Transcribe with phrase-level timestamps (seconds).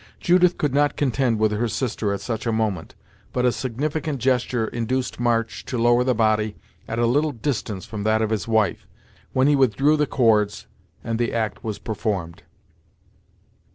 [0.19, 2.95] Judith could not contend with her sister at such a moment,
[3.31, 6.55] but a significant gesture induced March to lower the body
[6.87, 8.87] at a little distance from that of his wife;
[9.31, 10.65] when he withdrew the cords,
[11.03, 12.41] and the act was performed.